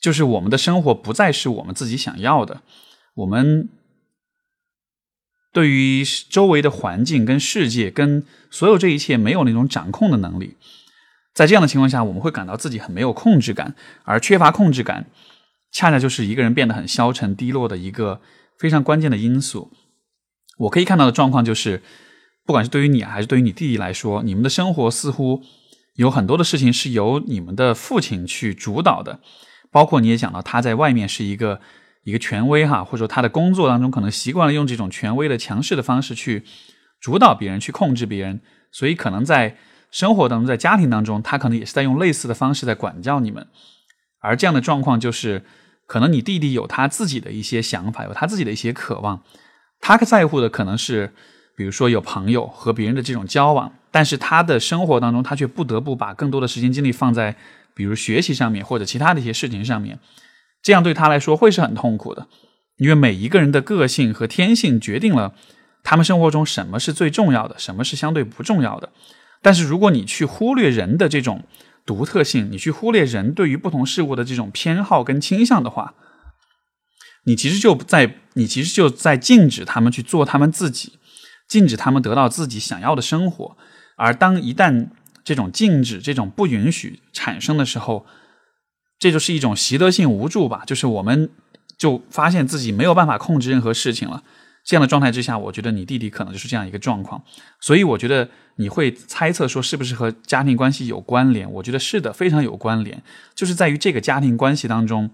[0.00, 2.62] 就是我们的生活不再是我们自己想要的，
[3.14, 3.68] 我们
[5.52, 10.56] 对于周围的环境、跟世界、跟所有这一切没有那种掌控的能力，
[11.38, 15.06] 在这样的情况下，我们会感到自己很没有控制感，而缺乏控制感，
[15.70, 18.20] 恰恰就是一个人变得很消沉、低落的一个
[18.58, 19.70] 非常关键的因素。
[20.58, 21.82] 我可以看到的状况就是。
[22.44, 25.42] 不管是对于你还是对于你弟弟来说，你们的生活似乎
[25.96, 29.20] 有很多的事情是由你们的父亲去主导的，
[29.70, 31.60] 包括你也讲到他在外面是一个
[32.04, 36.42] 一个权威哈，或者说他的工作当中可能习惯了用这种权威的强势的方式去
[36.98, 38.40] 主导别人、去控制别人，
[38.72, 39.58] 所以可能在
[39.90, 43.46] 生活当中、在家庭当中，他可能也是在用类似的方式在管教你们。
[44.20, 45.44] 而这样的状况就是，
[45.86, 49.22] 可能你弟弟有他自己的一些想法，有他自己的一些渴望，
[49.80, 51.14] 他在乎的可能是。
[51.56, 57.34] 比如说有朋友和别人的这种交往，但是他的生活当中，他却不得不把更多的时间精力放在，
[57.74, 59.98] 比如学习上面或者其他的一些事情上面，
[60.62, 62.28] 这样对他来说会是很痛苦的，
[62.76, 65.34] 因为每一个人的个性和天性决定了
[65.82, 68.92] 他们生活中什么是最重要的，什么是相对不重要的。
[69.42, 71.44] 但是如果你去忽略人的这种
[71.86, 75.94] 独特性，你去忽略人对于不同事物的这种偏好跟倾向的话，
[77.24, 80.98] 你其实就在你其实就在禁止他们去做他们自己，
[81.48, 83.56] 禁止他们得到自己想要的生活。
[83.96, 84.88] 而当一旦
[85.24, 88.06] 这种禁止、这种不允许产生的时候，
[88.98, 91.30] 这就是一种习得性无助吧，就是我们
[91.76, 94.22] 就发现自己没有办法控制任何事情了。
[94.68, 97.24] 这样的状态之下，我觉得你弟弟可能就是这样一个状况，
[97.58, 101.50] 所以我觉得你会猜测说是不是和家庭关系有关联？
[101.50, 103.02] 我觉得是的，非常有关联，
[103.34, 105.08] 就是在于这个家庭关系当中，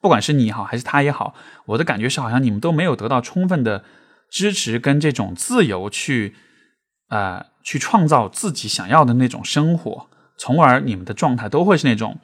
[0.00, 1.34] 不管是你好还是他也好，
[1.66, 3.84] 我的感觉是好像你们都没有得到充分的
[4.28, 6.34] 支持跟这种自由去，
[7.08, 12.18] 呃，去创造自己想要的那种生活，从而你们的状态都会是那种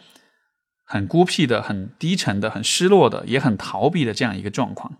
[0.85, 4.95] 很孤僻的、很低沉的、很失落的、也很逃避的这样一个状况。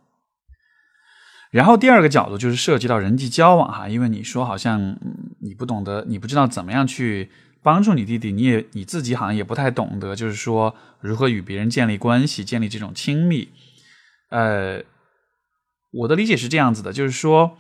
[1.53, 4.97] 然后第二个角度就是涉及到人际交往哈，因为你说好像
[5.41, 7.31] 你不懂得，你不知道怎么样去
[7.63, 13.51] 帮助你弟弟，你也你自己好像也不太懂得，就是说如何与别人建立关系，建立这种亲密。
[14.31, 14.83] 呃，
[15.91, 17.59] 我的理解是这样子的，就是说，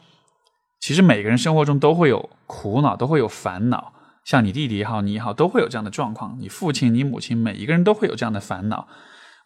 [0.81, 3.93] 其实每个人生活中都会有苦恼，都会有烦恼，
[4.25, 6.39] 像你弟弟也好，你也好，都会有这样的状况。
[6.41, 8.89] 你父亲、你母亲，每一个人都会有这样的烦恼。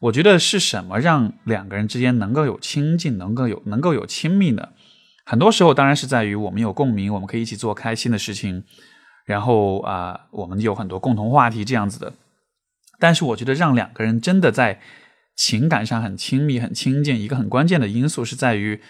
[0.01, 4.69] 我觉得是什么让两个人之间能够有亲近，能够有能够有亲密呢？
[5.25, 8.65] 很多时候当然是在于我们有共鸣，我们可以一起做开心的事情，
[9.25, 12.13] 然后啊，我们有很多共同话题这样子的。
[12.99, 14.81] 但是我觉得让两个人真的在
[15.35, 18.81] 情感上很亲密、很亲近，一个很关键的因素是在于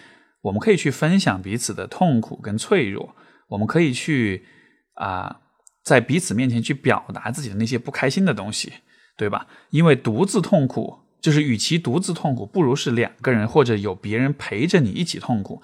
[0.43, 3.15] 我们可以去分享彼此的痛苦跟脆弱，
[3.49, 4.45] 我们可以去
[4.93, 5.39] 啊，
[5.83, 8.73] 在彼此面前去表达自己的那些不开心的东西。
[9.17, 9.47] 对吧？
[9.71, 15.61] 因为独自痛苦，就是与其独自痛苦，不如是两个人或者有别人陪着你一起痛苦。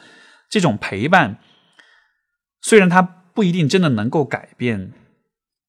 [0.50, 1.38] 这种陪伴，
[2.62, 4.92] 虽然它不一定真的能够改变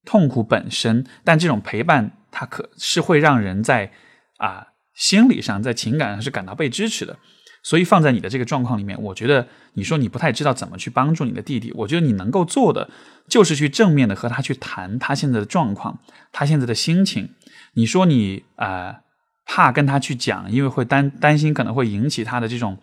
[0.04, 3.92] 痛苦本身，但这种陪伴，它可是会让人在
[4.38, 7.18] 啊心理上、在情感上是感到被支持的。
[7.62, 12.90] 所以放在你的这个状况里面，我觉得你说你不太知道怎么去帮助你的弟弟，我觉得你能够做的
[13.26, 15.98] 就是去正面的和他去谈他现在的状况，
[16.30, 17.30] 他现在的心情。
[17.74, 19.00] 你说你啊
[19.44, 22.78] 怕跟他去讲，因为会担担心可能会引起他的这种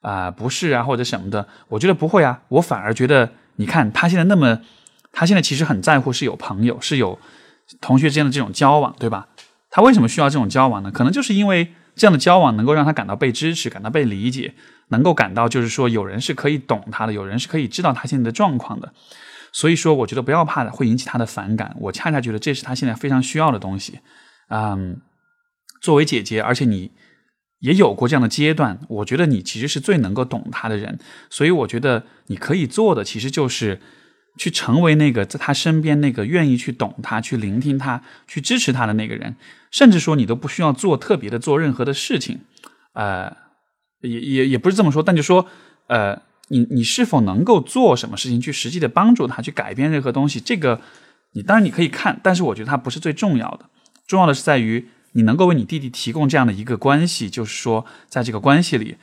[0.00, 4.60] 啊不适啊或者什么的，我觉得不会啊，我反而觉得你看他现在那么，
[5.12, 7.18] 他现在其实很在乎是有朋友是有
[7.80, 9.28] 同学之间的这种交往，对吧？
[9.70, 10.90] 他为什么需要这种交往呢？
[10.90, 11.72] 可能就是因为。
[11.94, 14.54] 这样的交往能够让他感到被支持，感到被理解，
[14.88, 18.94] 能够感到就是说有人是可以懂他的，有人是可以知道他现在的状况的。
[19.52, 21.76] 所以说，我觉得不要怕会引起他的反感。
[21.78, 24.00] 我恰恰觉得这是他现在非常需要的东西。
[24.52, 25.00] 嗯，
[25.80, 26.92] 作为姐姐，而且你
[27.60, 30.98] 也有过这样的阶段，我觉得你其实是最能够懂他的人。
[31.30, 33.80] 所以我觉得你可以做的其实就是。
[34.38, 39.36] 去成为那个在他身边那个愿意去懂他、去聆听他、去支持他的那个人，
[39.70, 42.40] 甚至说你都不需要做特别的做任何的事情，
[42.94, 43.30] 呃，
[44.00, 45.46] 也也也不是这么说，但就说，
[45.88, 50.40] 呃，你你是否能够做什么事情去实际的帮助他去改变任何东西？
[50.40, 50.80] 这个
[51.32, 53.68] 你当然你可以看，但是我觉得它不是最重要的，
[54.12, 58.96] 重要的是在于你能够为你弟弟提供这样的一个关系，就是说在这个关系里。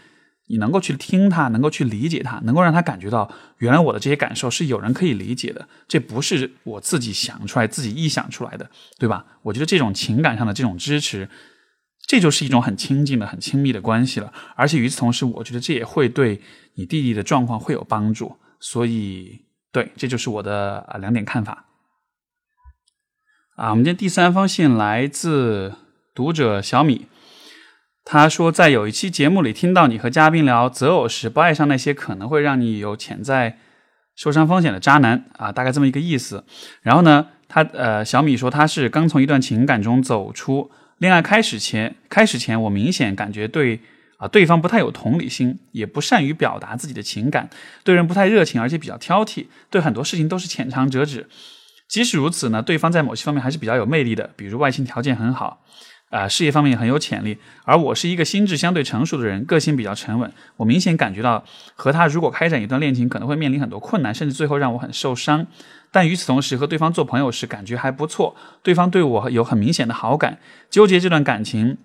[0.51, 9.27] 你能够去听他，能够去理解他，能够让他感觉到，原来我的这些感受是有人可以理解的，这不是我自己想出来、自己臆想出来的，对吧？
[9.43, 11.29] 我觉得这种情感上的这种支持，
[12.07, 14.33] 这就是一种很亲近的、很亲密的关系了。
[14.55, 16.41] 而且与此同时，我觉得这也会对
[16.73, 18.35] 你弟弟的状况会有帮助。
[18.59, 21.68] 所以，对，这就是我的啊两点看法。
[23.59, 25.73] 啊，我们今天第三封信来自
[26.15, 27.07] 读者小米。
[28.05, 33.57] 他说，在有一期节目里听到你和嘉宾聊择偶时，不爱上那些可能会让你有潜在
[34.15, 36.45] 受伤风险的渣男啊，大概这么一个意思。
[36.81, 43.81] 然后呢，他呃，小米说他是刚从一段情感中走出，恋爱开始前，开始前我明显感觉对
[44.19, 47.49] 啊对方不太有同理心，也不善于表达自己的情感，
[47.83, 51.27] 对人不太热情，而且比较挑剔，对很多事情都是浅尝辄止。
[51.89, 55.61] 即使如此呢，对方在某些方面还是比较有魅力的，比如外形条件很好。
[56.09, 60.33] 啊，事业方面也很有潜力，而我是一个心智相对成熟的人，个性比较沉稳。
[60.57, 65.45] 我明显感觉到和他如果开展一段恋情，可能会面临很多困难，甚至最后让我很受伤。
[65.91, 70.39] 但与此同时，和对方做朋友时感觉还不错，对方对我有很明显的好感。
[70.71, 71.77] 纠结这段感情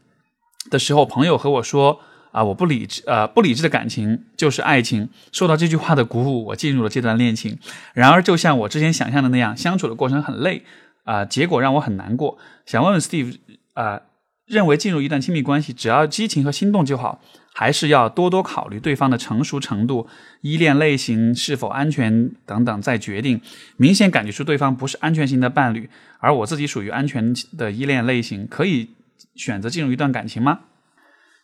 [0.70, 2.00] 的时候，朋友和我说
[2.34, 7.56] ：“啊，我不理智，呃，不理智的感情就是爱情。”受到这句话的鼓舞，我进入了这段恋情。
[7.94, 10.64] 然而，就像我之前想象的那样，相处的过程很累，
[11.04, 12.36] 啊，结果让我很难过。
[12.66, 13.38] 想问问 Steve，
[13.74, 14.00] 啊。
[14.46, 17.22] 认为进入一段亲密关系，只要激情和心动就好，
[17.54, 20.06] 还是要多多考虑对方的成熟程度、
[20.42, 23.40] 依恋类型是否安全等等再决定。
[23.78, 28.90] 明显感觉出对方不是安全型的伴侣，而我自己属于安全的依恋类型，可以
[29.34, 30.60] 选择进入一段感情吗？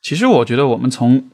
[0.03, 1.29] 其实我觉得我们从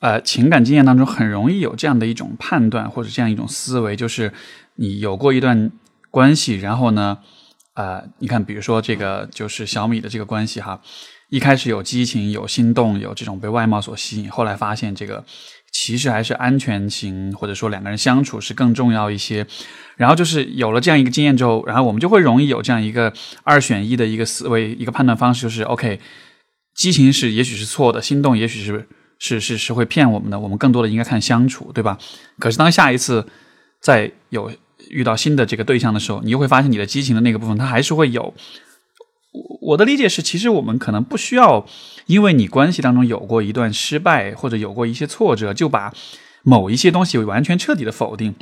[0.00, 4.32] 呃情感经验当中很容易有这样的一种判断或者这样一种思维，就是
[4.76, 5.70] 你有过一段
[6.10, 7.18] 关系，然后呢？
[7.74, 10.78] 呃，你看，比如说这个就是小米的这个关系哈，
[11.30, 15.24] 一开始有激情、有心动、有这种被外貌所吸引，后来发现这个
[15.72, 19.46] 其实还是安全型，或者说两个人相处是更重要一些。
[19.96, 23.10] 然后就是有了这样一个经验之后，然后我们就会容易有这样一个
[23.42, 25.98] 二选一的一个思维、一个判断方式，就是 OK，
[26.74, 31.98] 激情是也许是错的，心动也许是是是是会骗我们的，我们更多的应该看相处，对吧？
[32.38, 33.26] 可是当下一次
[33.80, 34.52] 再有。
[34.90, 38.34] 遇到新的这个对象的时候，你又会发现你的激情的那个部分，它还是会有。
[39.60, 41.64] 我的理解是，其实我们可能不需要，
[42.06, 45.94] 因为你关系当中有过一段失败或者有过一些挫折，就把
[46.42, 48.34] 某一些东西完全彻底的否定，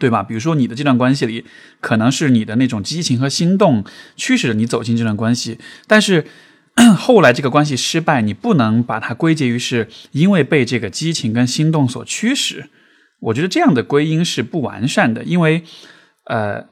[0.00, 0.24] 对吧？
[0.24, 1.44] 比如说你的这段关系里，
[1.80, 3.84] 可能是你的那种激情和心动
[4.16, 6.26] 驱使着你走进这段关系，但是
[6.96, 12.70] 后来这个关系失败，你不能把它归结于是因为被这个激情跟心动所驱使。
[13.20, 15.62] 我觉得这样的归因是不完善的，因为，
[16.24, 16.64] 呃，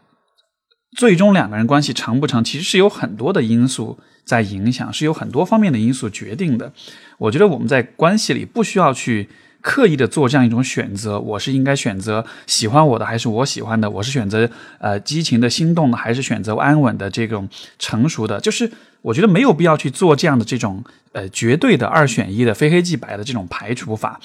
[0.96, 6.72] 最终两个人关系成不成，其实是有很多的因素在影响，是有很多方面的因素决定的。
[7.18, 9.28] 我觉得我们在关系里不需要去
[9.61, 17.46] 刻意的做这样一种选择，我是应该选择喜欢我的还是我喜欢的，我是选择呃激情的心动的还是选择安稳的这种
[17.78, 18.70] 成熟的，就是
[19.02, 24.20] 我觉得没有必要去做这样的这种呃绝对的二选一的非黑即白的这种排除法。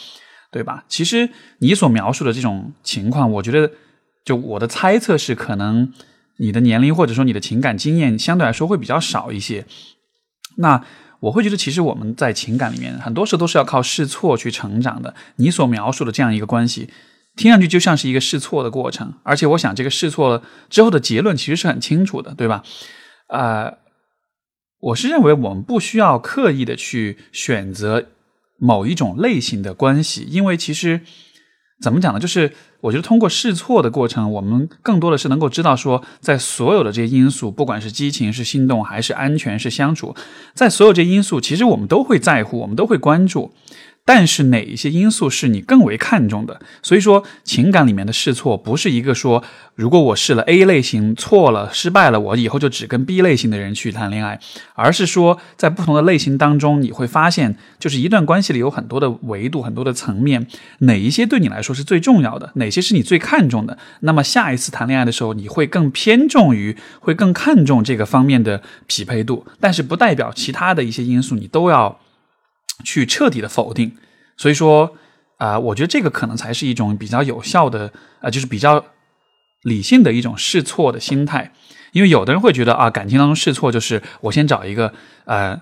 [0.53, 0.83] 对吧？
[0.88, 3.71] 其实你所描述的这种情况，我觉得，
[4.23, 5.91] 就我的猜测是，可能
[6.38, 9.65] 你的年龄或者说你的情感经验相对来说会比较少一些。
[10.57, 10.86] 那
[11.21, 15.15] 我会觉得，其实我们在情感里面，很多时候都是要靠试错去成长的。
[15.38, 16.88] 你所描述的这样一个关系，
[17.36, 22.62] 听上去就像是一个试错的过程，而且我想这个试错了之后的结论其实是很清楚的，对吧？
[23.25, 23.73] 啊，
[24.83, 28.09] 我是认为我们不需要刻意的去选择。
[28.59, 31.01] 某一种类型的关系，因为其实
[31.81, 32.19] 怎么讲呢？
[32.19, 40.13] 就是我觉得通过试错的过程，我们更多的是能够知道说，在所有的这些因素，不管是激情、是心动，还是安全、是相处，
[40.53, 43.53] 在所有这些因素，其实我们都会在乎，我们都会关注。
[44.05, 46.59] 但是哪一些因素是你更为看重的？
[46.81, 49.41] 所以说，情感里面的试错不是一个说，
[49.75, 54.41] 如果我试了 A 类型错了失败了，我以后就只跟 B 类型的人去谈恋爱，
[54.75, 60.47] 而是说，在不同的类型当中，你会发现，就是一段关系里有很多的维度、很多的层面，
[60.79, 63.77] 哪一些对你来说是最重要的，哪些是你最看重的？
[64.01, 71.99] 那么下一次谈恋爱的时候，你会更偏重于，会更看重这个方面的匹配度，但是不代表其他的一些因素你都要。
[72.83, 73.95] 去彻底的否定，
[74.36, 74.97] 所以说
[75.38, 78.83] 啊，我觉得这个可能才是一种比较有效的，呃，就是比较
[79.62, 81.53] 理性的一种试错的心态。
[81.91, 84.91] 因为有的人会觉得啊，感情当中试错就是我先找一个
[85.25, 85.62] 呃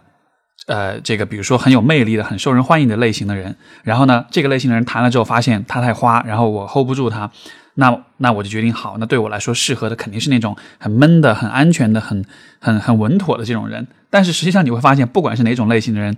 [0.71, 3.53] 呃，这个比如说很有魅力的、很受人欢迎的类型的人，
[3.83, 7.29] 然后呢，这个类型的人谈了之后发现他太花，然后我 hold 不住他，
[7.73, 12.23] 那那我就决定好，那对我来说适合的肯定是那种很闷的、很安全的、很
[12.59, 13.85] 很很稳妥的这种人。
[14.09, 16.17] 但是实际上你会发现，不管是哪种类型的人。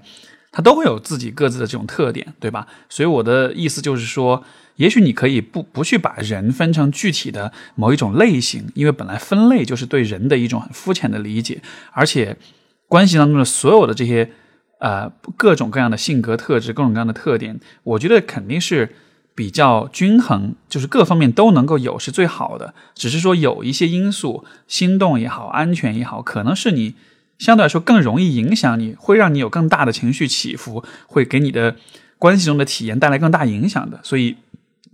[0.56, 2.68] 他都会有自己各自的这种特点，对吧？
[2.88, 4.44] 所以我的意思就是说，
[4.76, 11.60] 也许你可以不不去把人分成具体的某一种类型，因为本来分类就是对人的一种很肤浅的理解，
[11.92, 12.38] 而且
[12.88, 14.30] 关系当中的所有的这些
[14.84, 18.94] 呃各种各样的性格特质、各种各样的特点，我觉得肯定是
[19.34, 22.74] 比较均衡，就是各方面都能够有是最好的。
[22.94, 26.96] 只是说有一些因素，心动也好，安全也好，可能是你。
[27.40, 31.76] 相对来说更容易影响你，会让你有更大的情绪起伏，会给你的
[32.20, 34.00] 关系中的体验带来更大影响的。
[34.04, 34.38] 所以，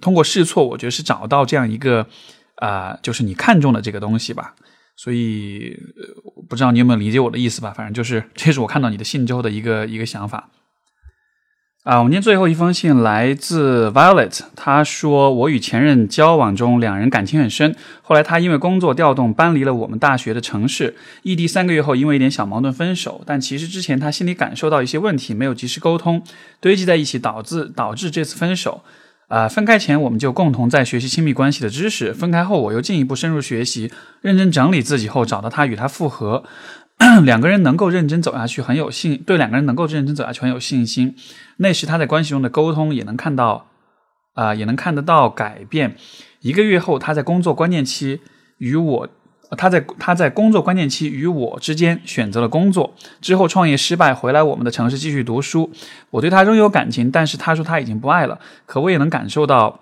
[0.01, 2.07] 通过试错，我觉得是找到这样一个
[2.55, 4.55] 啊，就是你看中的这个东西吧。
[5.01, 7.71] 所以，呃不知道你有没有理解我的意思吧？
[7.71, 10.49] 反正就是，这是我看到你的信之后的一个一个想法。
[11.83, 17.73] 啊，我们今天最后一封信来自 Violet，他说我与前任交往中，两人感情很深。
[18.01, 23.23] 后来他因为工作调动搬离了我们大学的城市，异地三个月后，因为一点小矛盾分手。
[23.25, 26.21] 但其实之前他心里感受到一些问题，没有及时沟通，
[26.59, 28.83] 堆积在一起，导致导致这次分手。
[29.29, 36.43] 啊，分开前我们就共同在学习亲密关系的知识，分开后我又进一步深入学习，认真整理自己后，找到他与他复合。
[37.23, 41.15] 两个人能够认真走下去，很有信对两个人能够认真走下去很有信心。
[41.57, 43.67] 那时他在关系中的沟通也能看到，
[44.33, 45.95] 啊，也能看得到改变。
[46.41, 48.19] 一个月后，他在工作关键期
[48.57, 49.09] 与我
[49.57, 55.71] 他在他在工作关键期与我之间选择了工作，之后创业失败，回来我们的城市继续读书。
[56.11, 58.39] 我对他仍有感情，但是他说他已经不爱了。
[58.65, 59.79] 可我也能感受到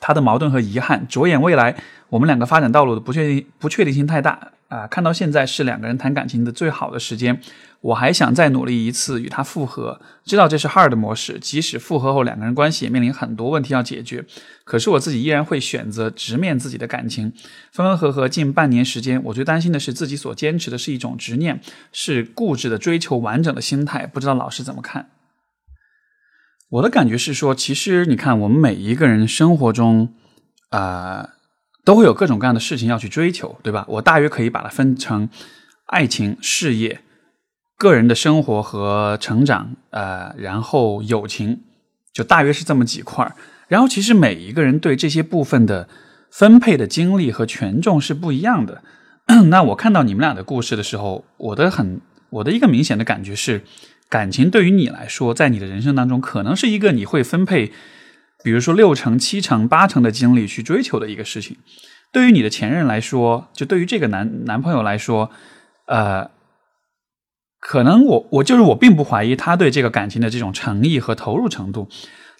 [0.00, 1.06] 他的矛盾和遗憾。
[1.08, 1.76] 着眼未来，
[2.08, 4.86] 我们两个发展道路的不确定不确定性太大啊！
[4.86, 7.40] 看到现在是两个人谈感情的最好的时间。
[7.80, 11.38] 我还想再努力一次与他复合，知道这是 hard 模式。
[11.38, 14.24] 即使复合后两个人关系也面临很多问题要解决，
[14.64, 17.32] 可是我自己依然会选择直面自己的感情。
[17.70, 21.60] 分分合合近半年时间，我最担心的是自己所坚持的是一种执念，
[21.92, 24.06] 是固执的追求完整的心态。
[24.06, 25.10] 不知道老师怎么看？
[26.70, 30.12] 我的感觉是说，其实你看，我们每一个人生活中，
[30.70, 31.30] 啊，
[31.84, 33.84] 都会有各种各样的事情要去追求，对吧？
[33.88, 35.28] 我大约可以把它分成
[35.86, 37.00] 爱情、事业。
[37.76, 41.60] 个人的生活和成长，呃，然后友情，
[42.12, 43.36] 就大约是这么几块儿。
[43.68, 45.88] 然后其实每一个人对这些部分的
[46.28, 48.82] 分配的精力和权重是不一样的。
[49.48, 52.00] 那我看到你们俩的故事的时候，我的很
[52.30, 53.62] 我的一个明显的感觉是，
[54.08, 57.70] 感情对于你来说，在你的人生当中，可能是一个你会分配，
[58.42, 61.56] 比如说六成、七成、八成的精力去追求的一个事情。
[62.12, 65.30] 对于你的前任来说，就对于这个男男朋友来说，
[65.86, 66.30] 呃。
[67.60, 71.88] 可能我我就是我，并不怀疑他对这个感情的这种诚意和投入程度，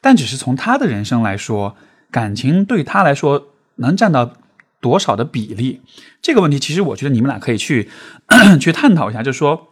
[0.01, 1.77] 但只是从他的人生来说，
[2.13, 4.35] 感情对他来说能占到
[4.81, 5.83] 多少的比例？
[6.23, 7.91] 这个问题，其实我觉得你们俩可以去
[8.61, 9.21] 去探讨一下。
[9.21, 9.71] 就是说，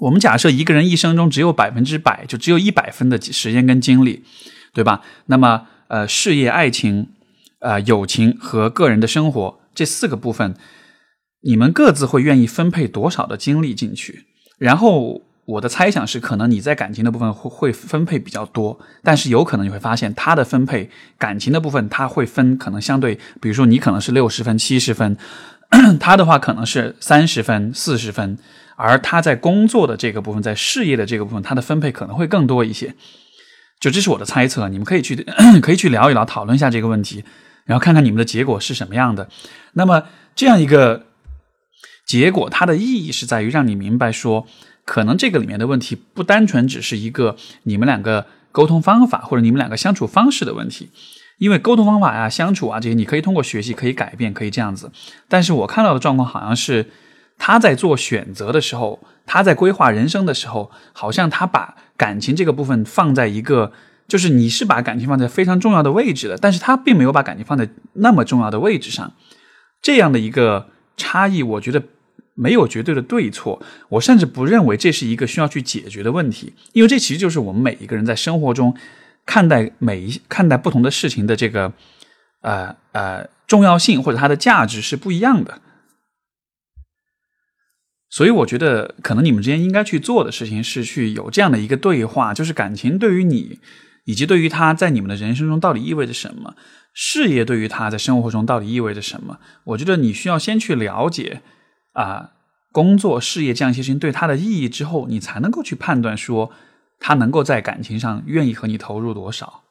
[0.00, 4.24] 我们假设一个人一生中只有百分之百，就只有一百分的时间跟精力，
[4.72, 5.02] 对吧？
[5.26, 7.08] 那么，呃，事业、爱情、
[7.60, 10.54] 呃，友情和个人的生活这四个部分，
[11.42, 14.24] 你们各自会愿意分配多少的精力进去？
[14.58, 25.16] 然后我的猜想是，可能你在感情的部分会会分配比较多，但是有可能你会发现他的分配感情的部分他会分可能相对，比如说你可能是六十分、七十分，
[26.00, 28.38] 他的话可能是三十分、四十分，
[28.76, 32.94] 而他在工作的这个部分，在事业的这个部分，他的分配可能会更多一些。
[33.82, 35.16] 就这是我的猜测，你们可以去
[35.60, 37.24] 可以去聊一聊，讨论一下这个问题，
[37.64, 39.28] 然后看看你们的结果是什么样的。
[39.72, 40.04] 那么
[40.36, 41.06] 这样一个。
[42.04, 44.46] 结果，它的意义是在于让你明白说，
[44.84, 50.90] 可能这个里面的问题不单纯只是一个你们两个沟通方法或者你们两个相处方式的问题，
[51.38, 54.90] 因为沟通方法呀、相处啊这些，你可以通过学习可以改变，可以这样子。
[55.28, 56.90] 但是我看到的状况好像是
[57.44, 63.72] 他在做选择的时候，他在规划人生的时候，好像他把感情这个部分放在一个，
[64.06, 69.12] 就是你是把感情放在非常重要的位置的，但是他并没有把感情放在那么重要的位置上，
[69.82, 70.68] 这样的一个。
[70.94, 71.82] 差异，我觉得
[72.34, 78.76] 没有绝对的对错，我甚至不认为这是一个需要去解决的问题，因为这其实就是我们每一个人在生活中
[79.24, 81.72] 看待每一看待不同的事情的这个
[82.42, 85.61] 呃呃重要性或者它的价值是不一样的。
[88.14, 93.58] 所以我觉得，可能你们之间应该去做的事情是去有这样的一个对话，就是感情对于你
[94.04, 96.54] 以及对于他在你们的人生中到底意味着什么。
[96.92, 99.38] 事业对于他在生活中到底意味着什么？
[99.64, 101.40] 我觉得你需要先去了解
[101.94, 102.32] 啊，
[102.70, 106.50] 工作、事业这样一些事情对他的意义之后，你才能够去判断说
[107.00, 109.61] 他能够在感情上愿意和你投入多少。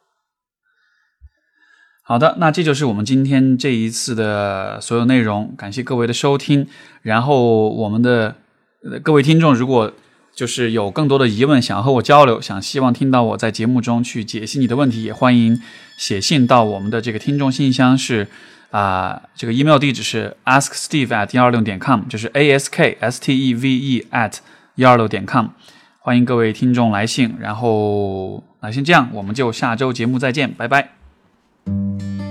[2.04, 6.66] 好的，那这就是我们今天这一次的所有内容，感谢各位的收听。
[7.02, 8.34] 然后我们的
[8.84, 9.92] 呃各位听众，如果
[10.34, 15.60] 就是有更多的疑问，想和我交流，想希望听到我在节目中去解析你的问题，也欢迎
[15.96, 18.26] 写信到我们的这个听众信箱，是
[18.72, 24.38] 啊，这个 email 地址是 asksteve at 幺二六点 com，就是 a s k s t e v e at
[24.74, 25.46] 幺二六点 com，
[26.00, 31.01] 欢迎各位听众来信，然后那先这样，我们就下周节目再见，拜拜。
[31.64, 32.21] Thank you.